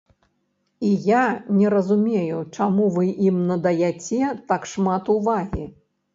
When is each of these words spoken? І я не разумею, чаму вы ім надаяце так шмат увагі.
І 0.87 0.93
я 1.09 1.25
не 1.59 1.67
разумею, 1.73 2.39
чаму 2.57 2.89
вы 2.97 3.05
ім 3.27 3.37
надаяце 3.51 4.33
так 4.51 4.69
шмат 4.75 5.03
увагі. 5.19 5.71